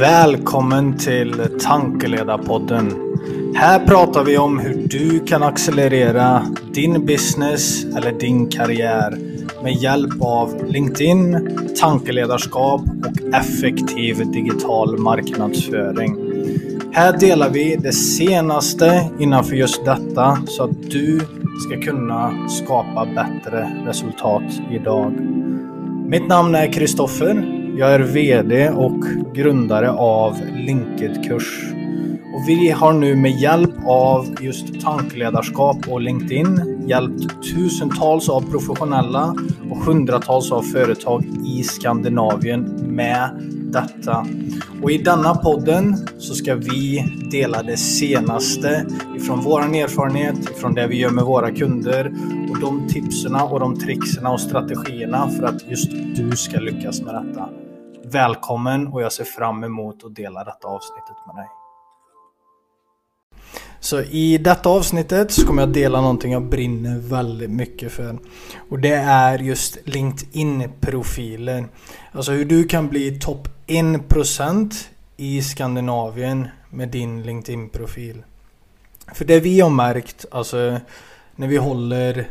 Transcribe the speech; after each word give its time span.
Välkommen 0.00 0.98
till 0.98 1.34
Tankeledarpodden. 1.60 2.92
Här 3.54 3.86
pratar 3.86 4.24
vi 4.24 4.38
om 4.38 4.58
hur 4.58 4.74
du 4.74 5.20
kan 5.20 5.42
accelerera 5.42 6.42
din 6.72 7.06
business 7.06 7.84
eller 7.84 8.12
din 8.12 8.48
karriär 8.48 9.18
med 9.62 9.72
hjälp 9.72 10.10
av 10.20 10.64
LinkedIn, 10.66 11.50
tankeledarskap 11.80 12.80
och 12.80 13.34
effektiv 13.34 14.30
digital 14.32 14.98
marknadsföring. 14.98 16.16
Här 16.92 17.18
delar 17.18 17.50
vi 17.50 17.76
det 17.76 17.92
senaste 17.92 19.10
innanför 19.18 19.56
just 19.56 19.84
detta 19.84 20.38
så 20.46 20.62
att 20.62 20.90
du 20.90 21.20
ska 21.68 21.80
kunna 21.80 22.48
skapa 22.48 23.06
bättre 23.06 23.70
resultat 23.86 24.60
idag. 24.70 25.12
Mitt 26.06 26.28
namn 26.28 26.54
är 26.54 26.72
Kristoffer 26.72 27.49
jag 27.76 27.94
är 27.94 28.00
VD 28.00 28.70
och 28.70 29.04
grundare 29.34 29.90
av 29.90 30.36
Linked-kurs. 30.54 31.72
Och 32.34 32.48
vi 32.48 32.70
har 32.70 32.92
nu 32.92 33.16
med 33.16 33.30
hjälp 33.30 33.74
av 33.86 34.26
just 34.40 34.80
tankledarskap 34.80 35.76
och 35.88 36.00
LinkedIn 36.00 36.84
hjälpt 36.86 37.42
tusentals 37.54 38.28
av 38.28 38.50
professionella 38.50 39.34
och 39.70 39.78
hundratals 39.78 40.52
av 40.52 40.62
företag 40.62 41.24
i 41.46 41.62
Skandinavien 41.62 42.62
med 42.86 43.42
detta. 43.72 44.26
Och 44.82 44.90
i 44.90 44.98
denna 44.98 45.34
podden 45.34 45.96
så 46.18 46.34
ska 46.34 46.54
vi 46.54 47.04
dela 47.30 47.62
det 47.62 47.76
senaste 47.76 48.86
ifrån 49.16 49.40
vår 49.40 49.60
erfarenhet, 49.60 50.50
ifrån 50.50 50.74
det 50.74 50.86
vi 50.86 50.96
gör 50.96 51.10
med 51.10 51.24
våra 51.24 51.50
kunder 51.50 52.12
och 52.50 52.60
de 52.60 52.88
tipsen 52.88 53.34
och 53.34 53.60
de 53.60 53.78
trickserna 53.78 54.30
och 54.30 54.40
strategierna 54.40 55.28
för 55.28 55.42
att 55.42 55.70
just 55.70 55.90
du 56.16 56.36
ska 56.36 56.60
lyckas 56.60 57.00
med 57.00 57.14
detta. 57.14 57.48
Välkommen 58.04 58.86
och 58.86 59.02
jag 59.02 59.12
ser 59.12 59.24
fram 59.24 59.64
emot 59.64 60.04
att 60.04 60.14
dela 60.14 60.44
detta 60.44 60.68
avsnittet 60.68 61.16
med 61.26 61.36
dig. 61.36 61.59
Så 63.80 64.02
i 64.02 64.38
detta 64.38 64.68
avsnittet 64.68 65.30
så 65.30 65.46
kommer 65.46 65.62
jag 65.62 65.72
dela 65.72 66.00
någonting 66.00 66.32
jag 66.32 66.42
brinner 66.42 66.98
väldigt 66.98 67.50
mycket 67.50 67.92
för. 67.92 68.18
Och 68.70 68.78
det 68.78 68.94
är 68.94 69.38
just 69.38 69.78
LinkedIn-profiler. 69.84 71.64
Alltså 72.12 72.32
hur 72.32 72.44
du 72.44 72.64
kan 72.64 72.88
bli 72.88 73.18
topp 73.18 73.48
1% 73.66 74.74
i 75.16 75.42
Skandinavien 75.42 76.48
med 76.70 76.88
din 76.88 77.22
LinkedIn-profil. 77.22 78.22
För 79.14 79.24
det 79.24 79.40
vi 79.40 79.60
har 79.60 79.70
märkt, 79.70 80.26
alltså 80.30 80.80
när 81.36 81.48
vi 81.48 81.56
håller 81.56 82.28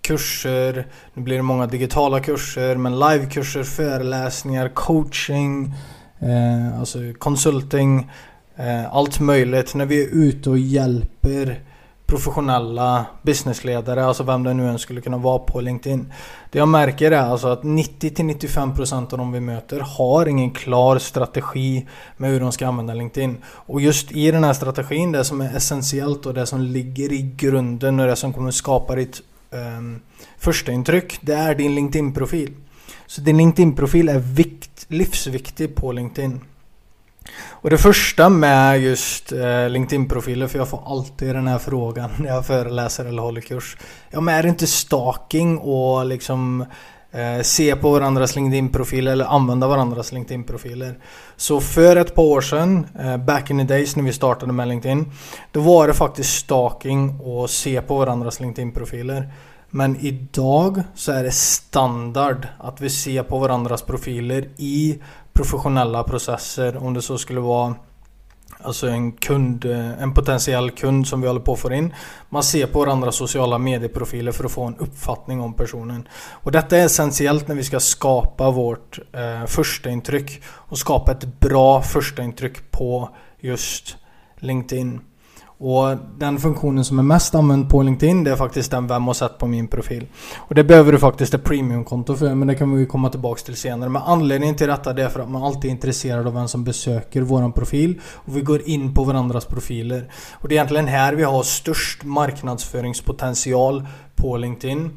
kurser. 0.00 0.86
Nu 1.14 1.22
blir 1.22 1.36
det 1.36 1.42
många 1.42 1.66
digitala 1.66 2.20
kurser, 2.20 2.76
men 2.76 2.98
livekurser, 2.98 3.62
föreläsningar, 3.62 4.68
coaching, 4.68 5.74
eh, 6.18 6.78
alltså 6.80 6.98
consulting, 7.18 8.10
Eh, 8.60 8.94
allt 8.94 9.20
möjligt. 9.20 9.74
När 9.74 9.86
vi 9.86 10.04
är 10.04 10.08
ute 10.08 10.50
och 10.50 10.58
hjälper 10.58 11.62
professionella 12.06 13.06
businessledare, 13.22 14.04
alltså 14.04 14.22
vem 14.22 14.42
det 14.42 14.54
nu 14.54 14.68
än 14.68 14.78
skulle 14.78 15.00
kunna 15.00 15.18
vara 15.18 15.38
på 15.38 15.60
LinkedIn. 15.60 16.12
Det 16.50 16.58
jag 16.58 16.68
märker 16.68 17.10
är 17.10 17.22
alltså 17.22 17.48
att 17.48 17.62
90-95% 17.62 19.12
av 19.12 19.18
de 19.18 19.32
vi 19.32 19.40
möter 19.40 19.80
har 19.80 20.26
ingen 20.26 20.50
klar 20.50 20.98
strategi 20.98 21.86
med 22.16 22.30
hur 22.30 22.40
de 22.40 22.52
ska 22.52 22.66
använda 22.66 22.94
LinkedIn. 22.94 23.36
Och 23.44 23.80
just 23.80 24.12
i 24.12 24.30
den 24.30 24.44
här 24.44 24.52
strategin, 24.52 25.12
det 25.12 25.24
som 25.24 25.40
är 25.40 25.56
essentiellt 25.56 26.26
och 26.26 26.34
det 26.34 26.46
som 26.46 26.60
ligger 26.60 27.12
i 27.12 27.34
grunden 27.36 28.00
och 28.00 28.06
det 28.06 28.16
som 28.16 28.32
kommer 28.32 28.50
skapa 28.50 28.94
ditt 28.94 29.22
ehm, 29.50 29.76
um, 29.78 30.00
första 30.38 30.72
intryck, 30.72 31.18
det 31.20 31.34
är 31.34 31.54
din 31.54 31.74
LinkedIn-profil. 31.74 32.54
Så 33.06 33.20
din 33.20 33.36
LinkedIn-profil 33.36 34.08
är 34.08 34.18
vikt, 34.18 34.86
livsviktig 34.88 35.74
på 35.74 35.92
LinkedIn. 35.92 36.40
Och 37.62 37.70
det 37.70 37.78
första 37.78 38.28
med 38.28 38.80
just 38.82 39.32
eh, 39.32 39.68
LinkedIn-profiler, 39.68 40.46
för 40.46 40.58
jag 40.58 40.68
får 40.68 40.82
alltid 40.86 41.34
den 41.34 41.46
här 41.46 41.58
frågan 41.58 42.10
när 42.18 42.28
jag 42.28 42.46
föreläser 42.46 43.04
eller 43.04 43.22
håller 43.22 43.40
kurs. 43.40 43.76
Ja 44.10 44.20
men 44.20 44.34
är 44.34 44.42
det 44.42 44.48
inte 44.48 44.66
stalking 44.66 45.58
och 45.58 46.06
liksom 46.06 46.64
eh, 47.12 47.42
se 47.42 47.76
på 47.76 47.90
varandras 47.90 48.36
LinkedIn-profiler 48.36 49.12
eller 49.12 49.24
använda 49.24 49.66
varandras 49.66 50.12
LinkedIn-profiler. 50.12 50.98
Så 51.36 51.60
för 51.60 51.96
ett 51.96 52.14
par 52.14 52.22
år 52.22 52.40
sedan, 52.40 52.86
eh, 53.00 53.16
back 53.16 53.50
in 53.50 53.58
the 53.58 53.74
days 53.74 53.96
när 53.96 54.04
vi 54.04 54.12
startade 54.12 54.52
med 54.52 54.68
LinkedIn, 54.68 55.12
då 55.52 55.60
var 55.60 55.86
det 55.86 55.94
faktiskt 55.94 56.38
stalking 56.38 57.20
och 57.20 57.50
se 57.50 57.82
på 57.82 57.98
varandras 57.98 58.40
LinkedIn-profiler. 58.40 59.32
Men 59.70 59.96
idag 59.96 60.82
så 60.94 61.12
är 61.12 61.22
det 61.22 61.30
standard 61.32 62.46
att 62.58 62.80
vi 62.80 62.90
ser 62.90 63.22
på 63.22 63.38
varandras 63.38 63.82
profiler 63.82 64.48
i 64.56 64.98
professionella 65.40 66.02
processer. 66.02 66.76
Om 66.76 66.94
det 66.94 67.02
så 67.02 67.18
skulle 67.18 67.40
vara 67.40 67.74
Alltså 68.62 68.88
en 68.88 69.12
kund, 69.12 69.64
eh, 69.64 70.02
en 70.02 70.14
potentiell 70.14 70.70
kund 70.70 71.06
som 71.06 71.20
vi 71.20 71.26
håller 71.26 71.40
på 71.40 71.52
att 71.52 71.58
få 71.58 71.72
in. 71.72 71.94
Man 72.28 72.42
ser 72.42 72.66
på 72.66 72.78
varandras 72.78 73.16
sociala 73.16 73.58
medieprofiler 73.58 74.32
för 74.32 74.44
att 74.44 74.52
få 74.52 74.64
en 74.64 74.76
uppfattning 74.76 75.40
om 75.40 75.54
personen. 75.54 76.08
Och 76.30 76.52
detta 76.52 76.76
är 76.76 76.84
essentiellt 76.84 77.48
när 77.48 77.54
vi 77.54 77.64
ska 77.64 77.80
skapa 77.80 78.50
vårt 78.50 78.98
eh, 79.12 79.46
första 79.46 79.90
intryck 79.90 80.42
och 80.46 80.78
skapa 80.78 81.12
ett 81.12 81.40
bra 81.40 81.82
första 81.82 82.22
intryck 82.22 82.70
på 82.70 83.10
just 83.40 83.96
LinkedIn. 84.38 85.00
Och 85.62 85.96
den 86.18 86.38
funktionen 86.38 86.84
som 86.84 86.98
är 86.98 87.02
mest 87.02 87.34
använd 87.34 87.70
på 87.70 87.82
LinkedIn 87.82 88.24
det 88.24 88.30
är 88.30 88.36
faktiskt 88.36 88.70
den 88.70 88.86
vem 88.86 89.06
har 89.06 89.14
sett 89.14 89.38
på 89.38 89.46
min 89.46 89.68
profil. 89.68 90.06
Och 90.36 90.54
det 90.54 90.64
behöver 90.64 90.92
du 90.92 90.98
faktiskt 90.98 91.34
ett 91.34 91.44
premiumkonto 91.44 92.16
för 92.16 92.34
men 92.34 92.48
det 92.48 92.54
kan 92.54 92.76
vi 92.76 92.86
komma 92.86 93.10
tillbaks 93.10 93.42
till 93.42 93.56
senare. 93.56 93.90
Men 93.90 94.02
anledningen 94.02 94.56
till 94.56 94.66
detta 94.66 94.92
det 94.92 95.02
är 95.02 95.08
för 95.08 95.20
att 95.20 95.30
man 95.30 95.42
alltid 95.42 95.64
är 95.64 95.72
intresserad 95.72 96.26
av 96.26 96.34
vem 96.34 96.48
som 96.48 96.64
besöker 96.64 97.22
våran 97.22 97.52
profil. 97.52 98.00
Och 98.04 98.36
vi 98.36 98.40
går 98.40 98.68
in 98.68 98.94
på 98.94 99.04
varandras 99.04 99.44
profiler. 99.44 100.10
Och 100.32 100.48
det 100.48 100.54
är 100.54 100.56
egentligen 100.56 100.86
här 100.86 101.12
vi 101.12 101.22
har 101.22 101.42
störst 101.42 102.04
marknadsföringspotential 102.04 103.86
på 104.14 104.36
LinkedIn 104.36 104.90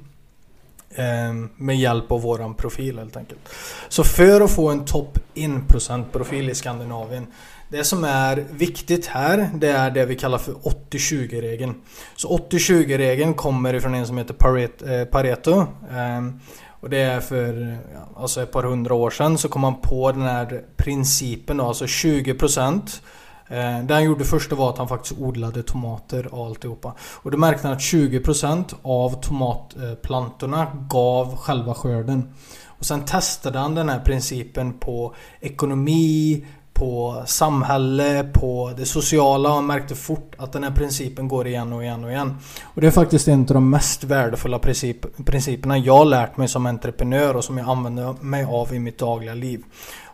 ehm, 0.96 1.50
med 1.58 1.78
hjälp 1.78 2.12
av 2.12 2.22
våran 2.22 2.54
profil 2.54 2.98
helt 2.98 3.18
enkelt. 3.18 3.50
Så 3.90 4.04
för 4.04 4.42
att 4.42 4.52
få 4.52 4.70
en 4.70 4.86
topp 4.86 5.20
1% 5.36 6.04
profil 6.12 6.50
i 6.50 6.56
Skandinavien 6.56 7.28
det 7.74 7.84
som 7.84 8.04
är 8.04 8.46
viktigt 8.52 9.06
här, 9.06 9.50
det 9.54 9.70
är 9.70 9.92
det 9.92 10.06
vi 10.06 10.16
kallar 10.16 10.38
för 10.38 10.54
80-20-regeln. 10.54 11.76
Så 12.16 12.38
80-20-regeln 12.38 13.34
kommer 13.34 13.74
ifrån 13.74 13.96
en 13.96 14.08
som 14.08 14.18
heter 14.18 14.58
eh, 14.92 15.06
Pareto. 15.06 15.66
Ehm, 15.92 16.40
och 16.82 16.90
det 16.90 16.98
är 16.98 17.20
för 17.20 17.78
alltså 18.16 18.42
ett 18.42 18.52
par 18.52 18.64
hundra 18.64 18.94
år 18.94 19.10
sedan 19.10 19.38
så 19.38 19.50
kom 19.50 19.62
man 19.62 19.82
på 19.82 20.12
den 20.12 20.22
här 20.22 20.62
principen 20.78 21.58
då, 21.58 21.68
alltså 21.68 21.86
20% 21.86 23.02
ehm, 23.48 23.88
det 23.88 23.94
han 23.94 24.04
gjorde 24.04 24.26
först 24.26 24.52
var 24.52 24.70
att 24.70 24.78
han 24.78 24.88
faktiskt 24.88 25.20
odlade 25.20 25.64
tomater 25.64 26.34
och 26.34 26.46
alltihopa. 26.46 26.96
Och 27.00 27.32
då 27.32 27.38
märkte 27.38 27.68
han 27.68 27.78
att 27.78 27.84
20% 27.84 28.74
av 28.82 29.22
tomatplantorna 29.22 30.68
gav 30.90 31.38
själva 31.38 31.74
skörden. 31.74 32.34
Och 32.66 32.86
sen 32.86 33.06
testade 33.06 33.60
han 33.60 33.76
den 33.76 33.90
här 33.90 34.00
principen 34.00 34.74
på 34.80 35.16
ekonomi, 35.42 36.46
på 36.74 37.24
samhälle, 37.26 38.24
på 38.34 38.74
det 38.78 38.86
sociala 38.86 39.54
och 39.54 39.64
märkte 39.64 39.96
fort 39.96 40.36
att 40.38 40.52
den 40.52 40.64
här 40.64 40.72
principen 40.72 41.28
går 41.28 41.48
igen 41.48 41.74
och 41.74 41.84
igen 41.84 42.04
och 42.04 42.12
igen. 42.12 42.38
Och 42.64 42.82
det 42.82 42.88
är 42.88 42.92
faktiskt 42.92 43.28
en 43.28 43.40
av 43.40 43.46
de 43.46 43.70
mest 43.70 44.04
värdefulla 44.04 44.60
princip 44.60 45.26
principerna 45.26 45.78
jag 45.78 46.08
lärt 46.08 46.38
mig 46.38 46.48
som 46.48 46.66
entreprenör 46.66 47.36
och 47.36 47.44
som 47.44 47.58
jag 47.58 47.70
använder 47.70 48.14
mig 48.22 48.44
av 48.44 48.74
i 48.74 48.80
mitt 48.80 48.98
dagliga 48.98 49.34
liv. 49.34 49.64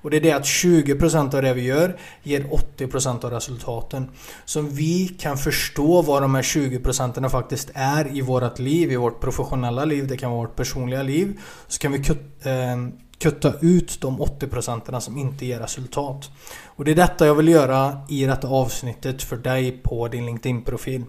Och 0.01 0.09
det 0.09 0.17
är 0.17 0.21
det 0.21 0.31
att 0.31 0.43
20% 0.43 1.35
av 1.35 1.41
det 1.41 1.53
vi 1.53 1.61
gör 1.61 1.97
ger 2.23 2.43
80% 2.77 3.25
av 3.25 3.31
resultaten. 3.31 4.09
Så 4.45 4.59
om 4.59 4.69
vi 4.69 5.07
kan 5.07 5.37
förstå 5.37 6.01
vad 6.01 6.21
de 6.21 6.35
här 6.35 6.41
20% 6.41 7.29
faktiskt 7.29 7.71
är 7.73 8.17
i 8.17 8.21
vårt 8.21 8.59
liv, 8.59 8.91
i 8.91 8.95
vårt 8.95 9.19
professionella 9.19 9.85
liv, 9.85 10.07
det 10.07 10.17
kan 10.17 10.31
vara 10.31 10.41
vårt 10.41 10.55
personliga 10.55 11.03
liv, 11.03 11.39
så 11.67 11.79
kan 11.79 11.91
vi 11.91 11.99
eh, 11.99 12.75
kutta 13.19 13.53
ut 13.61 14.01
de 14.01 14.21
80% 14.21 14.99
som 14.99 15.17
inte 15.17 15.45
ger 15.45 15.59
resultat. 15.59 16.29
Och 16.65 16.85
det 16.85 16.91
är 16.91 16.95
detta 16.95 17.25
jag 17.25 17.35
vill 17.35 17.47
göra 17.47 18.01
i 18.09 18.25
detta 18.25 18.47
avsnittet 18.47 19.23
för 19.23 19.37
dig 19.37 19.71
på 19.71 20.07
din 20.07 20.25
LinkedIn-profil. 20.25 21.03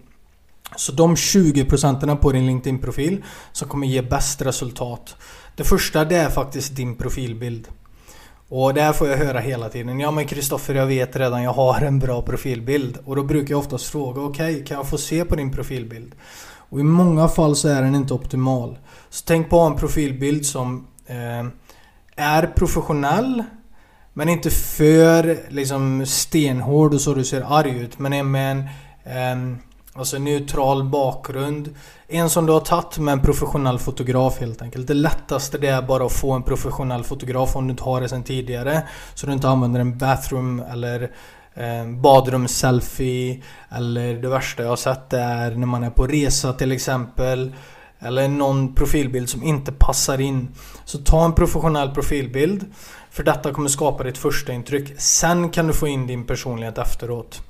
Så 0.75 0.91
de 0.91 1.15
20% 1.15 2.15
på 2.15 2.31
din 2.31 2.45
LinkedIn-profil 2.45 3.23
som 3.51 3.67
kommer 3.67 3.87
ge 3.87 4.01
bäst 4.01 4.41
resultat. 4.41 5.15
Det 5.55 5.63
första 5.63 6.05
det 6.05 6.15
är 6.15 6.29
faktiskt 6.29 6.75
din 6.75 6.95
profilbild. 6.95 7.67
Och 8.49 8.73
det 8.73 8.81
här 8.81 8.93
får 8.93 9.07
jag 9.07 9.17
höra 9.17 9.39
hela 9.39 9.69
tiden. 9.69 9.99
Ja 9.99 10.11
men 10.11 10.27
Kristoffer 10.27 10.75
jag 10.75 10.85
vet 10.85 11.15
redan 11.15 11.43
jag 11.43 11.53
har 11.53 11.81
en 11.81 11.99
bra 11.99 12.21
profilbild. 12.21 12.97
Och 13.05 13.15
då 13.15 13.23
brukar 13.23 13.51
jag 13.51 13.59
oftast 13.59 13.85
fråga 13.85 14.21
okej 14.21 14.53
okay, 14.53 14.65
kan 14.65 14.77
jag 14.77 14.89
få 14.89 14.97
se 14.97 15.25
på 15.25 15.35
din 15.35 15.51
profilbild? 15.51 16.15
Och 16.71 16.79
i 16.79 16.83
många 16.83 17.27
fall 17.27 17.55
så 17.55 17.67
är 17.67 17.81
den 17.81 17.95
inte 17.95 18.13
optimal. 18.13 18.77
Så 19.09 19.23
tänk 19.27 19.49
på 19.49 19.55
att 19.55 19.61
ha 19.61 19.71
en 19.71 19.79
profilbild 19.79 20.45
som 20.45 20.87
eh, 21.05 21.47
är 22.15 22.47
professionell 22.47 23.43
men 24.13 24.29
inte 24.29 24.49
för 24.49 25.39
liksom 25.49 26.05
stenhård 26.05 26.93
och 26.93 27.01
så 27.01 27.13
du 27.13 27.23
ser 27.23 27.59
arg 27.59 27.79
ut 27.79 27.99
men 27.99 28.13
är 28.13 28.23
med 28.23 28.51
en, 28.51 29.53
eh, 29.53 29.61
Alltså 29.93 30.17
neutral 30.17 30.83
bakgrund. 30.83 31.75
En 32.07 32.29
som 32.29 32.45
du 32.45 32.53
har 32.53 32.59
tagit 32.59 32.97
med 32.97 33.11
en 33.11 33.21
professionell 33.21 33.79
fotograf 33.79 34.39
helt 34.39 34.61
enkelt. 34.61 34.87
Det 34.87 34.93
lättaste 34.93 35.57
det 35.57 35.67
är 35.67 35.81
bara 35.81 36.05
att 36.05 36.11
få 36.13 36.31
en 36.31 36.43
professionell 36.43 37.03
fotograf 37.03 37.55
om 37.55 37.67
du 37.67 37.71
inte 37.71 37.83
har 37.83 38.01
det 38.01 38.09
sedan 38.09 38.23
tidigare. 38.23 38.81
Så 39.13 39.27
du 39.27 39.33
inte 39.33 39.49
använder 39.49 39.79
en 39.79 39.97
bathroom 39.97 40.59
eller 40.71 41.11
eh, 41.53 41.87
badrumsselfie. 41.87 43.41
Eller 43.69 44.13
det 44.13 44.29
värsta 44.29 44.63
jag 44.63 44.69
har 44.69 44.75
sett 44.75 45.13
är 45.13 45.51
när 45.51 45.67
man 45.67 45.83
är 45.83 45.89
på 45.89 46.07
resa 46.07 46.53
till 46.53 46.71
exempel. 46.71 47.51
Eller 48.01 48.27
någon 48.27 48.75
profilbild 48.75 49.29
som 49.29 49.43
inte 49.43 49.71
passar 49.71 50.21
in. 50.21 50.47
Så 50.85 50.97
ta 50.97 51.25
en 51.25 51.33
professionell 51.33 51.91
profilbild. 51.91 52.65
För 53.11 53.23
detta 53.23 53.53
kommer 53.53 53.69
skapa 53.69 54.03
ditt 54.03 54.17
första 54.17 54.53
intryck. 54.53 54.93
Sen 54.97 55.49
kan 55.49 55.67
du 55.67 55.73
få 55.73 55.87
in 55.87 56.07
din 56.07 56.25
personlighet 56.25 56.77
efteråt. 56.77 57.41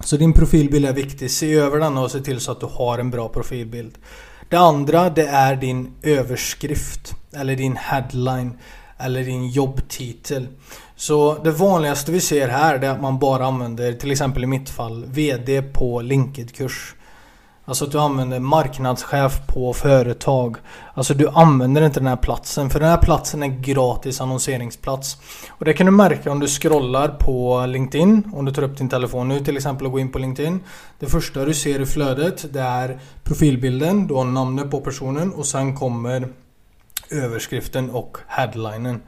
Så 0.00 0.16
din 0.16 0.32
profilbild 0.32 0.86
är 0.86 0.92
viktig. 0.92 1.30
Se 1.30 1.54
över 1.54 1.78
den 1.78 1.98
och 1.98 2.10
se 2.10 2.20
till 2.20 2.40
så 2.40 2.52
att 2.52 2.60
du 2.60 2.66
har 2.66 2.98
en 2.98 3.10
bra 3.10 3.28
profilbild. 3.28 3.98
Det 4.48 4.56
andra 4.56 5.10
det 5.10 5.26
är 5.26 5.56
din 5.56 5.92
överskrift. 6.02 7.14
Eller 7.32 7.56
din 7.56 7.76
headline. 7.76 8.58
Eller 8.98 9.24
din 9.24 9.48
jobbtitel. 9.48 10.48
Så 10.96 11.38
det 11.44 11.50
vanligaste 11.50 12.12
vi 12.12 12.20
ser 12.20 12.48
här 12.48 12.74
är 12.74 12.90
att 12.90 13.00
man 13.00 13.18
bara 13.18 13.46
använder, 13.46 13.92
till 13.92 14.10
exempel 14.10 14.44
i 14.44 14.46
mitt 14.46 14.70
fall, 14.70 15.04
VD 15.06 15.62
på 15.62 16.00
LinkedIn-kurs. 16.00 16.94
Alltså 17.68 17.84
att 17.84 17.92
du 17.92 17.98
använder 17.98 18.40
marknadschef 18.40 19.46
på 19.46 19.72
företag. 19.72 20.56
Alltså 20.94 21.14
du 21.14 21.28
använder 21.28 21.82
inte 21.82 22.00
den 22.00 22.06
här 22.06 22.16
platsen. 22.16 22.70
För 22.70 22.80
den 22.80 22.88
här 22.88 22.96
platsen 22.96 23.42
är 23.42 23.46
gratis 23.46 24.20
annonseringsplats. 24.20 25.16
Och 25.50 25.64
det 25.64 25.72
kan 25.72 25.86
du 25.86 25.92
märka 25.92 26.32
om 26.32 26.40
du 26.40 26.48
scrollar 26.48 27.08
på 27.08 27.66
LinkedIn. 27.66 28.32
Om 28.34 28.44
du 28.44 28.52
tar 28.52 28.62
upp 28.62 28.78
din 28.78 28.88
telefon 28.88 29.28
nu 29.28 29.40
till 29.40 29.56
exempel 29.56 29.86
och 29.86 29.92
går 29.92 30.00
in 30.00 30.12
på 30.12 30.18
LinkedIn. 30.18 30.60
Det 30.98 31.06
första 31.06 31.44
du 31.44 31.54
ser 31.54 31.80
i 31.80 31.86
flödet 31.86 32.52
det 32.52 32.60
är 32.60 33.00
profilbilden. 33.22 34.06
Du 34.06 34.14
har 34.14 34.24
namnet 34.24 34.70
på 34.70 34.80
personen 34.80 35.32
och 35.32 35.46
sen 35.46 35.76
kommer 35.76 36.28
överskriften 37.10 37.90
och 37.90 38.18
headlinen. 38.26 39.00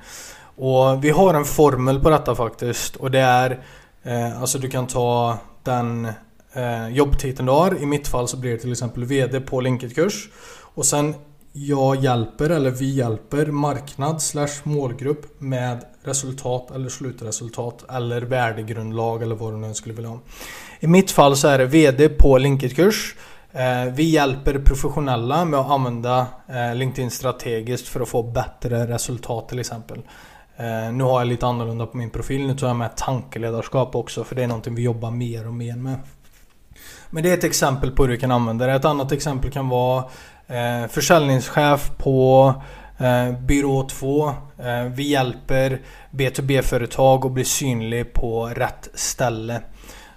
Och 0.57 1.05
vi 1.05 1.11
har 1.11 1.35
en 1.35 1.45
formel 1.45 2.01
på 2.01 2.11
detta 2.11 2.35
faktiskt. 2.35 2.97
Och 2.97 3.11
det 3.11 3.21
är 3.21 3.61
eh, 4.03 4.41
Alltså 4.41 4.59
du 4.59 4.69
kan 4.69 4.87
ta 4.87 5.39
den 5.63 6.09
eh, 6.53 6.89
jobbtiteln 6.89 7.47
du 7.47 7.53
har. 7.53 7.83
I 7.83 7.87
mitt 7.87 8.09
fall 8.09 8.29
så 8.29 8.37
blir 8.37 8.51
det 8.51 8.59
till 8.59 8.73
exempel 8.73 9.05
VD 9.05 9.41
på 9.41 9.61
LinkedKurs. 9.61 10.29
Och 10.75 10.87
sen 10.87 11.15
jag 11.53 11.97
hjälper 11.97 12.51
eller 12.51 12.71
vi 12.71 12.91
hjälper 12.91 13.47
marknad 13.47 14.23
slash 14.23 14.63
målgrupp 14.63 15.41
med 15.41 15.85
resultat 16.03 16.71
eller 16.71 16.89
slutresultat 16.89 17.85
eller 17.91 18.23
värdegrundlag 18.23 19.23
eller 19.23 19.35
vad 19.35 19.53
du 19.53 19.57
nu 19.57 19.75
skulle 19.75 19.95
vilja 19.95 20.11
ha. 20.11 20.21
I 20.81 20.87
mitt 20.87 21.11
fall 21.11 21.37
så 21.37 21.49
är 21.49 21.59
det 21.59 21.67
VD 21.67 22.09
på 22.09 22.39
LinkedKurs. 22.39 23.15
Eh, 23.53 23.93
vi 23.95 24.03
hjälper 24.03 24.59
professionella 24.59 25.45
med 25.45 25.61
att 25.61 25.71
använda 25.71 26.27
eh, 26.49 26.75
LinkedIn 26.75 27.11
strategiskt 27.11 27.89
för 27.89 28.01
att 28.01 28.09
få 28.09 28.23
bättre 28.23 28.87
resultat 28.87 29.49
till 29.49 29.59
exempel. 29.59 29.99
Eh, 30.57 30.93
nu 30.93 31.05
har 31.05 31.21
jag 31.21 31.29
lite 31.29 31.47
annorlunda 31.47 31.87
på 31.87 31.97
min 31.97 32.11
profil. 32.11 32.47
Nu 32.47 32.57
tar 32.57 32.67
jag 32.67 32.77
med 32.77 32.97
tankeledarskap 32.97 33.95
också 33.95 34.25
för 34.25 34.35
det 34.35 34.43
är 34.43 34.49
någonting 34.49 34.75
vi 34.75 34.83
jobbar 34.83 35.11
mer 35.11 35.47
och 35.47 35.55
mer 35.55 35.77
med. 35.77 35.99
Men 37.11 37.23
det 37.23 37.31
är 37.31 37.35
ett 37.35 37.45
exempel 37.45 37.91
på 37.91 38.03
hur 38.03 38.11
du 38.11 38.17
kan 38.17 38.31
använda 38.31 38.67
det. 38.67 38.73
Ett 38.73 38.85
annat 38.85 39.13
exempel 39.13 39.51
kan 39.51 39.69
vara 39.69 40.05
eh, 40.47 40.89
försäljningschef 40.89 41.91
på 41.97 42.55
eh, 42.99 43.33
byrå 43.39 43.89
2. 43.89 44.29
Eh, 44.59 44.85
vi 44.85 45.03
hjälper 45.03 45.81
B2B-företag 46.11 47.27
att 47.27 47.33
bli 47.33 47.45
synlig 47.45 48.13
på 48.13 48.47
rätt 48.47 48.89
ställe. 48.95 49.61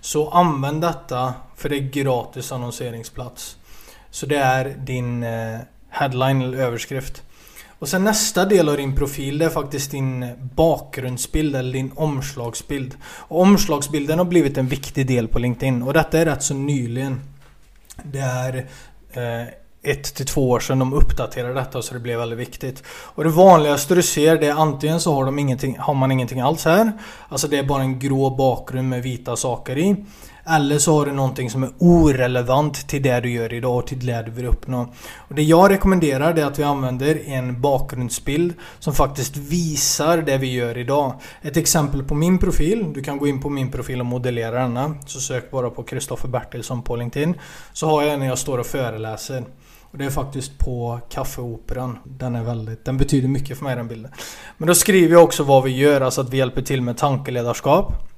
Så 0.01 0.29
använd 0.29 0.81
detta 0.81 1.33
för 1.55 1.69
det 1.69 1.75
är 1.75 1.89
gratis 1.89 2.51
annonseringsplats. 2.51 3.57
Så 4.09 4.25
det 4.25 4.37
är 4.37 4.65
din 4.65 5.23
eh, 5.23 5.59
headline 5.89 6.41
eller 6.41 6.57
överskrift. 6.57 7.23
Och 7.83 7.89
sen 7.89 8.03
nästa 8.03 8.45
del 8.45 8.69
av 8.69 8.77
din 8.77 8.95
profil 8.95 9.37
det 9.37 9.45
är 9.45 9.49
faktiskt 9.49 9.91
din 9.91 10.25
bakgrundsbild 10.55 11.55
eller 11.55 11.73
din 11.73 11.91
omslagsbild. 11.95 12.95
Och 13.03 13.41
omslagsbilden 13.41 14.17
har 14.17 14.25
blivit 14.25 14.57
en 14.57 14.67
viktig 14.67 15.07
del 15.07 15.27
på 15.27 15.39
LinkedIn 15.39 15.83
och 15.83 15.93
detta 15.93 16.19
är 16.19 16.25
rätt 16.25 16.43
så 16.43 16.53
nyligen. 16.53 17.21
Det 18.03 18.19
är 18.19 18.57
eh, 19.13 19.47
ett 19.91 20.15
till 20.15 20.25
två 20.25 20.49
år 20.49 20.59
sedan 20.59 20.79
de 20.79 20.93
uppdaterade 20.93 21.53
detta 21.53 21.81
så 21.81 21.93
det 21.93 21.99
blev 21.99 22.19
väldigt 22.19 22.39
viktigt. 22.39 22.83
Och 22.87 23.23
det 23.23 23.29
vanligaste 23.29 23.95
du 23.95 24.03
ser 24.03 24.37
det 24.37 24.47
är 24.47 24.53
antingen 24.53 24.99
så 24.99 25.13
har, 25.13 25.25
de 25.25 25.39
ingenting, 25.39 25.77
har 25.79 25.93
man 25.93 26.11
ingenting 26.11 26.39
alls 26.39 26.65
här. 26.65 26.91
Alltså 27.29 27.47
det 27.47 27.57
är 27.57 27.63
bara 27.63 27.81
en 27.81 27.99
grå 27.99 28.29
bakgrund 28.29 28.89
med 28.89 29.03
vita 29.03 29.35
saker 29.35 29.77
i. 29.77 29.95
Eller 30.45 30.79
så 30.79 30.97
har 30.97 31.05
du 31.05 31.11
någonting 31.11 31.49
som 31.49 31.63
är 31.63 31.69
orelevant 31.79 32.87
till 32.87 33.01
det 33.01 33.19
du 33.19 33.31
gör 33.31 33.53
idag 33.53 33.77
och 33.77 33.87
till 33.87 34.05
det 34.05 34.23
du 34.25 34.31
vill 34.31 34.45
uppnå. 34.45 34.93
Och 35.17 35.35
det 35.35 35.43
jag 35.43 35.71
rekommenderar 35.71 36.37
är 36.37 36.45
att 36.45 36.59
vi 36.59 36.63
använder 36.63 37.29
en 37.29 37.61
bakgrundsbild 37.61 38.53
som 38.79 38.93
faktiskt 38.93 39.37
visar 39.37 40.17
det 40.17 40.37
vi 40.37 40.53
gör 40.53 40.77
idag. 40.77 41.13
Ett 41.41 41.57
exempel 41.57 42.03
på 42.03 42.15
min 42.15 42.37
profil, 42.37 42.93
du 42.93 43.01
kan 43.01 43.17
gå 43.17 43.27
in 43.27 43.41
på 43.41 43.49
min 43.49 43.71
profil 43.71 43.99
och 43.99 44.05
modellera 44.05 44.61
denna. 44.61 44.95
Så 45.05 45.19
sök 45.19 45.51
bara 45.51 45.69
på 45.69 45.83
Kristoffer 45.83 46.27
Bertilsson 46.27 46.81
på 46.81 46.95
LinkedIn. 46.95 47.35
Så 47.73 47.87
har 47.87 48.03
jag 48.03 48.19
när 48.19 48.27
jag 48.27 48.37
står 48.37 48.57
och 48.57 48.65
föreläser. 48.65 49.43
Och 49.91 49.97
det 49.97 50.05
är 50.05 50.09
faktiskt 50.09 50.57
på 50.57 50.99
Kaffeoperan. 51.09 51.99
Den 52.03 52.35
är 52.35 52.43
väldigt, 52.43 52.85
den 52.85 52.97
betyder 52.97 53.27
mycket 53.27 53.57
för 53.57 53.63
mig 53.63 53.75
den 53.75 53.87
bilden. 53.87 54.11
Men 54.57 54.67
då 54.67 54.75
skriver 54.75 55.13
jag 55.13 55.23
också 55.23 55.43
vad 55.43 55.63
vi 55.63 55.71
gör, 55.71 56.01
alltså 56.01 56.21
att 56.21 56.29
vi 56.29 56.37
hjälper 56.37 56.61
till 56.61 56.81
med 56.81 56.97
tankeledarskap. 56.97 58.12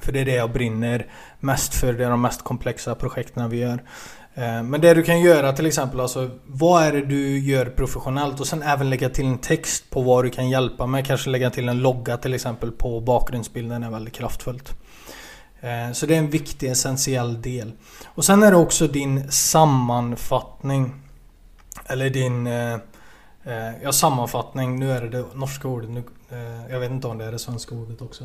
För 0.00 0.12
det 0.12 0.20
är 0.20 0.24
det 0.24 0.34
jag 0.34 0.52
brinner 0.52 1.06
mest 1.40 1.74
för. 1.74 1.92
Det 1.92 2.04
är 2.04 2.10
de 2.10 2.22
mest 2.22 2.42
komplexa 2.42 2.94
projekten 2.94 3.50
vi 3.50 3.56
gör. 3.56 3.82
Eh, 4.34 4.62
men 4.62 4.80
det 4.80 4.94
du 4.94 5.02
kan 5.02 5.20
göra 5.20 5.52
till 5.52 5.66
exempel, 5.66 6.00
alltså 6.00 6.30
vad 6.46 6.82
är 6.82 6.92
det 6.92 7.04
du 7.04 7.38
gör 7.38 7.66
professionellt 7.66 8.40
och 8.40 8.46
sen 8.46 8.62
även 8.62 8.90
lägga 8.90 9.08
till 9.08 9.26
en 9.26 9.38
text 9.38 9.90
på 9.90 10.02
vad 10.02 10.24
du 10.24 10.30
kan 10.30 10.50
hjälpa 10.50 10.86
med. 10.86 11.06
Kanske 11.06 11.30
lägga 11.30 11.50
till 11.50 11.68
en 11.68 11.78
logga 11.78 12.16
till 12.16 12.34
exempel 12.34 12.70
på 12.70 13.00
bakgrundsbilden 13.00 13.82
är 13.82 13.90
väldigt 13.90 14.14
kraftfullt. 14.14 14.74
Eh, 15.60 15.92
så 15.92 16.06
det 16.06 16.14
är 16.14 16.18
en 16.18 16.30
viktig 16.30 16.70
essentiell 16.70 17.42
del. 17.42 17.72
Och 18.04 18.24
sen 18.24 18.42
är 18.42 18.50
det 18.50 18.56
också 18.56 18.86
din 18.86 19.32
sammanfattning. 19.32 20.94
Eller 21.86 22.10
din 22.10 22.46
eh, 22.46 22.78
eh, 23.44 23.82
Ja, 23.82 23.92
sammanfattning. 23.92 24.78
Nu 24.78 24.92
är 24.92 25.00
det 25.00 25.08
det 25.08 25.24
norska 25.34 25.68
ordet. 25.68 25.90
Nu, 25.90 26.02
eh, 26.30 26.72
jag 26.72 26.80
vet 26.80 26.90
inte 26.90 27.06
om 27.06 27.18
det 27.18 27.24
är 27.24 27.32
det 27.32 27.38
svenska 27.38 27.74
ordet 27.74 28.02
också. 28.02 28.24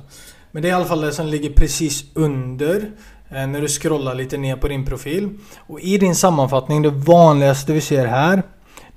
Men 0.51 0.61
det 0.61 0.67
är 0.67 0.69
i 0.69 0.75
alla 0.75 0.85
fall 0.85 1.01
det 1.01 1.11
som 1.11 1.27
ligger 1.27 1.49
precis 1.49 2.05
under 2.13 2.91
eh, 3.29 3.47
när 3.47 3.61
du 3.61 3.67
scrollar 3.67 4.15
lite 4.15 4.37
ner 4.37 4.55
på 4.55 4.67
din 4.67 4.85
profil. 4.85 5.29
Och 5.67 5.79
i 5.79 5.97
din 5.97 6.15
sammanfattning, 6.15 6.81
det 6.81 6.89
vanligaste 6.89 7.73
vi 7.73 7.81
ser 7.81 8.05
här 8.05 8.43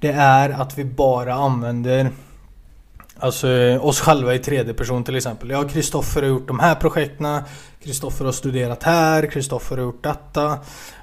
det 0.03 0.13
är 0.13 0.51
att 0.51 0.79
vi 0.79 0.85
bara 0.85 1.35
använder 1.35 2.11
Alltså 3.19 3.49
oss 3.81 4.01
själva 4.01 4.35
i 4.35 4.39
tredje 4.39 4.75
person 4.75 5.05
till 5.05 5.17
exempel. 5.17 5.51
Ja, 5.51 5.69
Kristoffer 5.69 6.23
har 6.23 6.29
gjort 6.29 6.49
de 6.49 6.59
här 6.59 6.75
projekten. 6.75 7.43
Kristoffer 7.85 8.25
har 8.25 8.33
studerat 8.33 8.83
här. 8.83 9.27
Kristoffer 9.27 9.77
har 9.77 9.85
gjort 9.85 10.05
detta. 10.05 10.59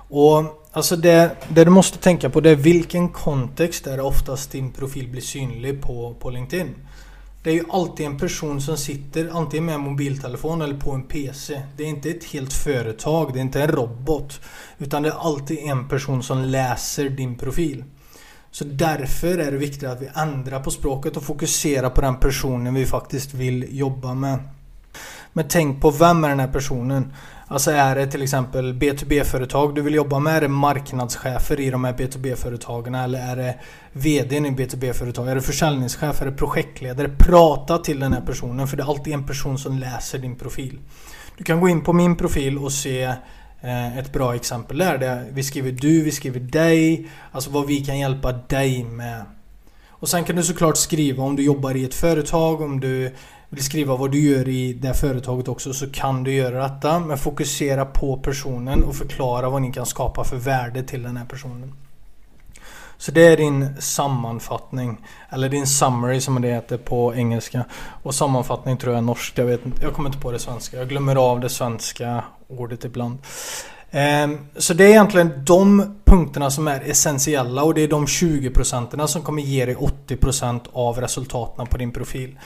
Och 0.09 0.58
alltså 0.71 0.95
det, 0.95 1.35
det 1.49 1.63
du 1.63 1.71
måste 1.71 1.97
tänka 1.97 2.29
på 2.29 2.41
det 2.41 2.49
är 2.49 2.55
vilken 2.55 3.09
kontext 3.09 3.87
är 3.87 3.97
det 3.97 4.03
oftast 4.03 4.51
din 4.51 4.71
profil 4.71 5.07
blir 5.07 5.21
synlig 5.21 5.81
på, 5.81 6.15
på 6.19 6.29
LinkedIn. 6.29 6.75
Det 7.43 7.49
är 7.49 7.53
ju 7.53 7.63
alltid 7.69 8.05
en 8.05 8.17
person 8.17 8.61
som 8.61 8.77
sitter 8.77 9.29
antingen 9.33 9.65
med 9.65 9.75
en 9.75 9.81
mobiltelefon 9.81 10.61
eller 10.61 10.77
på 10.77 10.91
en 10.91 11.03
PC. 11.03 11.61
Det 11.77 11.83
är 11.83 11.87
inte 11.87 12.09
ett 12.09 12.23
helt 12.23 12.53
företag, 12.53 13.33
det 13.33 13.39
är 13.39 13.41
inte 13.41 13.61
en 13.61 13.67
robot. 13.67 14.41
Utan 14.77 15.03
det 15.03 15.09
är 15.09 15.19
alltid 15.19 15.57
en 15.57 15.87
person 15.87 16.23
som 16.23 16.41
läser 16.41 17.09
din 17.09 17.37
profil. 17.37 17.83
Så 18.51 18.63
därför 18.63 19.37
är 19.37 19.51
det 19.51 19.57
viktigt 19.57 19.89
att 19.89 20.01
vi 20.01 20.09
ändrar 20.15 20.59
på 20.59 20.71
språket 20.71 21.17
och 21.17 21.23
fokuserar 21.23 21.89
på 21.89 22.01
den 22.01 22.19
personen 22.19 22.73
vi 22.73 22.85
faktiskt 22.85 23.33
vill 23.33 23.65
jobba 23.69 24.13
med. 24.13 24.39
Men 25.33 25.47
tänk 25.47 25.81
på 25.81 25.91
vem 25.91 26.23
är 26.23 26.29
den 26.29 26.39
här 26.39 26.47
personen? 26.47 27.13
Alltså 27.51 27.71
är 27.71 27.95
det 27.95 28.07
till 28.07 28.21
exempel 28.21 28.73
B2B-företag 28.73 29.75
du 29.75 29.81
vill 29.81 29.93
jobba 29.93 30.19
med? 30.19 30.37
Är 30.37 30.41
det 30.41 30.47
marknadschefer 30.47 31.59
i 31.59 31.69
de 31.69 31.83
här 31.83 31.93
B2B-företagen? 31.93 32.95
Eller 32.95 33.19
är 33.19 33.35
det 33.35 33.55
VDn 33.93 34.45
i 34.45 34.51
B2B-företag? 34.51 35.29
Är 35.29 35.35
det 35.35 35.41
försäljningschef? 35.41 36.21
Är 36.21 36.25
det 36.25 36.31
projektledare? 36.31 37.09
Prata 37.17 37.77
till 37.77 37.99
den 37.99 38.13
här 38.13 38.21
personen 38.21 38.67
för 38.67 38.77
det 38.77 38.83
är 38.83 38.87
alltid 38.87 39.13
en 39.13 39.27
person 39.27 39.57
som 39.57 39.79
läser 39.79 40.19
din 40.19 40.35
profil. 40.35 40.79
Du 41.37 41.43
kan 41.43 41.59
gå 41.59 41.69
in 41.69 41.81
på 41.81 41.93
min 41.93 42.15
profil 42.15 42.57
och 42.57 42.71
se 42.71 43.03
eh, 43.61 43.97
ett 43.97 44.13
bra 44.13 44.35
exempel 44.35 44.77
där. 44.77 44.97
där. 44.97 45.27
Vi 45.31 45.43
skriver 45.43 45.71
du, 45.71 46.01
vi 46.01 46.11
skriver 46.11 46.39
dig. 46.39 47.09
Alltså 47.31 47.49
vad 47.49 47.67
vi 47.67 47.85
kan 47.85 47.99
hjälpa 47.99 48.31
dig 48.31 48.83
med. 48.83 49.25
Och 49.89 50.09
sen 50.09 50.23
kan 50.23 50.35
du 50.35 50.43
såklart 50.43 50.77
skriva 50.77 51.23
om 51.23 51.35
du 51.35 51.43
jobbar 51.43 51.75
i 51.75 51.83
ett 51.83 51.93
företag, 51.93 52.61
om 52.61 52.79
du 52.79 53.15
vill 53.49 53.63
skriva 53.63 53.95
vad 53.95 54.11
du 54.11 54.19
gör 54.19 54.47
i 54.47 54.73
det 54.73 54.93
företaget 54.93 55.47
också 55.47 55.73
så 55.73 55.91
kan 55.91 56.23
du 56.23 56.33
göra 56.33 56.63
detta. 56.63 56.99
Men 56.99 57.17
fokusera 57.17 57.85
på 57.85 58.17
personen 58.17 58.83
och 58.83 58.95
förklara 58.95 59.49
vad 59.49 59.61
ni 59.61 59.73
kan 59.73 59.85
skapa 59.85 60.23
för 60.23 60.37
värde 60.37 60.83
till 60.83 61.03
den 61.03 61.17
här 61.17 61.25
personen. 61.25 61.73
Så 62.97 63.11
det 63.11 63.27
är 63.27 63.37
din 63.37 63.81
sammanfattning. 63.81 64.97
Eller 65.29 65.49
din 65.49 65.67
summary 65.67 66.21
som 66.21 66.41
det 66.41 66.47
heter 66.47 66.77
på 66.77 67.15
engelska. 67.15 67.65
Och 68.03 68.15
sammanfattning 68.15 68.77
tror 68.77 68.93
jag 68.93 68.97
är 68.97 69.05
norskt. 69.05 69.37
Jag, 69.37 69.45
vet 69.45 69.65
inte, 69.65 69.83
jag 69.83 69.93
kommer 69.93 70.09
inte 70.09 70.21
på 70.21 70.31
det 70.31 70.39
svenska. 70.39 70.77
Jag 70.77 70.89
glömmer 70.89 71.15
av 71.15 71.39
det 71.39 71.49
svenska 71.49 72.23
ordet 72.47 72.85
ibland. 72.85 73.17
Ehm, 73.91 74.37
så 74.55 74.73
det 74.73 74.83
är 74.83 74.89
egentligen 74.89 75.45
de 75.45 75.95
punkterna 76.05 76.51
som 76.51 76.67
är 76.67 76.81
essentiella 76.81 77.63
och 77.63 77.73
det 77.73 77.81
är 77.81 77.87
de 77.87 78.07
20 78.07 78.49
procenten 78.49 79.07
som 79.07 79.21
kommer 79.21 79.41
ge 79.41 79.65
dig 79.65 79.75
80% 79.75 80.61
av 80.73 81.01
resultaten 81.01 81.67
på 81.67 81.77
din 81.77 81.91
profil. 81.91 82.39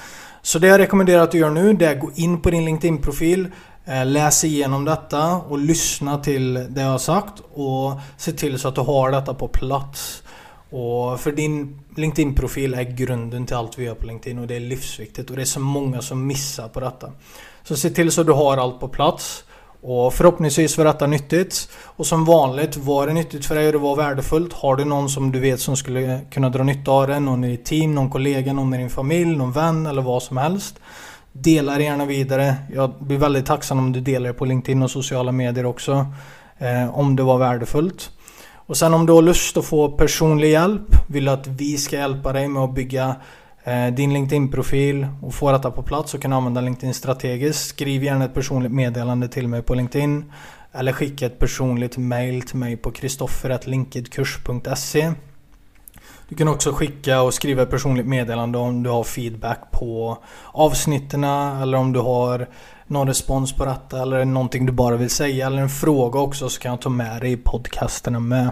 Så 0.46 0.60
det 0.60 0.68
jag 0.68 0.80
rekommenderar 0.80 1.24
att 1.24 1.32
du 1.32 1.38
gör 1.38 1.50
nu 1.50 1.74
det 1.74 1.86
är 1.86 1.96
att 1.96 2.00
gå 2.00 2.12
in 2.16 2.42
på 2.42 2.52
din 2.52 2.66
LinkedIn-profil 2.66 3.48
eh, 3.86 4.06
Läs 4.06 4.44
igenom 4.44 4.86
detta 4.86 5.36
och 5.36 5.58
lyssna 5.58 6.18
till 6.18 6.54
det 6.54 6.82
jag 6.82 6.90
har 6.90 6.98
sagt 6.98 7.34
och 7.54 8.00
se 8.18 8.32
till 8.32 8.60
så 8.60 8.68
att 8.68 8.76
du 8.76 8.82
har 8.82 9.12
detta 9.12 9.34
på 9.34 9.48
plats. 9.48 10.24
Och 10.70 11.20
för 11.20 11.32
din 11.32 11.80
LinkedIn-profil 11.96 12.74
är 12.74 12.84
grunden 12.84 13.46
till 13.46 13.56
allt 13.56 13.80
vi 13.80 13.84
gör 13.84 13.96
på 13.96 14.06
LinkedIn 14.06 14.40
och 14.40 14.48
det 14.48 14.56
är 14.56 14.60
livsviktigt 14.60 15.30
och 15.30 15.36
det 15.36 15.42
är 15.42 15.46
så 15.46 15.60
många 15.60 16.02
som 16.02 16.28
missar 16.28 16.68
på 16.68 16.80
detta. 16.80 17.12
Så 17.64 17.76
se 17.76 17.90
till 17.90 18.12
så 18.12 18.22
att 18.22 18.28
du 18.28 18.34
har 18.34 18.58
allt 18.58 18.80
på 18.80 18.88
plats. 18.88 19.44
Och 19.86 20.14
förhoppningsvis 20.14 20.78
var 20.78 20.86
detta 20.86 21.08
nyttigt. 21.08 21.70
Och 21.84 22.06
som 22.06 22.26
vanligt, 22.26 22.78
var 22.78 23.08
det 23.08 23.14
nyttigt 23.14 23.46
för 23.46 23.56
dig 23.56 23.66
och 23.68 23.72
det 23.72 23.78
var 23.78 23.96
värdefullt? 23.96 24.54
Har 24.54 24.76
du 24.76 24.86
någon 24.86 25.10
som 25.10 25.32
du 25.32 25.40
vet 25.40 25.60
som 25.60 25.78
skulle 25.78 26.20
kunna 26.32 26.50
dra 26.50 26.64
nytta 26.64 26.92
av 26.92 27.08
det? 27.08 27.20
Någon 27.20 27.44
i 27.44 27.50
ditt 27.50 27.66
team, 27.66 27.96
någon 27.96 28.10
kollega, 28.10 28.54
någon 28.54 28.74
i 28.74 28.78
din 28.78 28.90
familj, 28.90 29.36
någon 29.36 29.52
vän 29.52 29.86
eller 29.86 30.02
vad 30.02 30.24
som 30.24 30.38
helst. 30.38 30.80
Dela 31.32 31.78
det 31.78 31.84
gärna 31.84 32.06
vidare. 32.06 32.56
Jag 32.74 32.94
blir 33.00 33.18
väldigt 33.18 33.46
tacksam 33.46 33.80
om 33.80 33.92
du 33.92 34.00
delar 34.00 34.28
det 34.28 34.34
på 34.34 34.46
LinkedIn 34.46 34.84
och 34.84 34.92
sociala 34.92 35.32
medier 35.32 35.66
också. 35.66 36.06
Eh, 36.58 37.00
om 37.00 37.16
det 37.16 37.24
var 37.24 37.38
värdefullt. 37.38 38.12
Och 38.66 38.78
sen 38.78 38.94
om 38.94 39.06
du 39.06 39.14
har 39.14 39.22
lust 39.22 39.58
att 39.58 39.66
få 39.66 39.90
personlig 39.90 40.52
hjälp, 40.52 40.96
vill 41.08 41.30
att 41.30 41.48
vi 41.48 41.78
ska 41.78 41.96
hjälpa 41.96 42.34
dig 42.34 42.48
med 42.48 42.64
att 42.64 42.76
bygga 42.76 43.16
Eh, 43.66 43.88
din 43.88 44.14
LinkedIn-profil 44.14 45.08
och 45.22 45.34
få 45.34 45.52
detta 45.52 45.72
på 45.72 45.84
plats 45.84 46.14
och 46.14 46.22
kunna 46.22 46.36
använda 46.36 46.62
LinkedIn 46.62 46.94
strategiskt. 46.94 47.68
Skriv 47.68 48.04
gärna 48.04 48.26
ett 48.26 48.34
personligt 48.34 48.72
meddelande 48.72 49.28
till 49.28 49.48
mig 49.48 49.62
på 49.62 49.74
LinkedIn. 49.74 50.32
Eller 50.72 50.92
skicka 50.92 51.26
ett 51.26 51.40
personligt 51.40 51.98
mail 51.98 52.42
till 52.42 52.58
mig 52.58 52.78
på 52.78 52.92
kristoffer.linkedkurs.se 52.92 55.14
Du 56.30 56.36
kan 56.36 56.48
också 56.48 56.72
skicka 56.72 57.22
och 57.22 57.34
skriva 57.34 57.62
ett 57.62 57.70
personligt 57.70 58.08
meddelande 58.08 58.58
om 58.58 58.84
du 58.84 58.90
har 58.90 59.04
feedback 59.04 59.72
på 59.72 60.18
avsnitten 60.52 61.24
eller 61.24 61.78
om 61.78 61.94
du 61.94 62.00
har 62.00 62.48
någon 62.88 63.08
respons 63.08 63.54
på 63.54 63.66
detta 63.66 64.02
eller 64.02 64.26
någonting 64.26 64.66
du 64.66 64.72
bara 64.72 64.96
vill 64.96 65.10
säga 65.10 65.48
eller 65.48 65.62
en 65.62 65.70
fråga 65.70 66.20
också 66.20 66.50
så 66.50 66.62
kan 66.62 66.72
jag 66.72 66.82
ta 66.82 66.90
med 66.90 67.22
dig 67.22 67.32
i 67.32 67.38
podcasterna 67.38 68.20
med. 68.20 68.50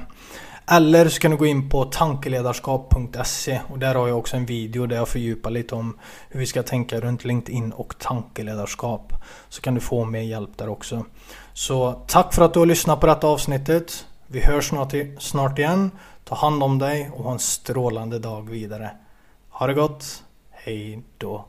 Eller 0.68 1.10
så 1.10 1.20
kan 1.20 1.32
du 1.32 1.38
gå 1.38 1.46
in 1.46 1.70
på 1.70 1.86
tankeledarskap.se 1.86 3.62
och 3.70 3.80
där 3.80 3.96
har 3.96 4.08
jag 4.08 4.18
också 4.18 4.38
en 4.38 4.46
video 4.46 4.86
där 4.86 4.96
jag 4.96 5.08
fördjupar 5.08 5.51
lite 5.51 5.75
om 5.75 6.00
hur 6.30 6.39
vi 6.39 6.46
ska 6.46 6.63
tänka 6.63 7.00
runt 7.00 7.25
LinkedIn 7.25 7.72
och 7.72 7.98
tankeledarskap. 8.00 9.13
Så 9.50 9.62
kan 9.62 9.75
du 9.75 9.82
få 9.82 10.06
mer 10.06 10.22
hjälp 10.22 10.58
där 10.58 10.70
också. 10.70 11.06
Så 11.53 11.91
tack 12.08 12.34
för 12.34 12.46
att 12.46 12.53
du 12.53 12.60
har 12.60 12.65
lyssnat 12.65 13.00
på 13.00 13.08
detta 13.08 13.27
avsnittet. 13.27 14.06
Vi 14.27 14.39
hörs 14.39 14.70
snart, 14.70 14.94
snart 15.20 15.60
igen. 15.60 15.91
Ta 16.24 16.36
hand 16.36 16.63
om 16.63 16.80
dig 16.80 17.12
och 17.13 17.24
ha 17.24 17.32
en 17.32 17.39
strålande 17.39 18.20
dag 18.20 18.50
vidare. 18.50 18.91
Ha 19.50 19.68
det 19.68 19.74
gott. 19.74 20.24
Hej 20.51 21.03
då. 21.18 21.46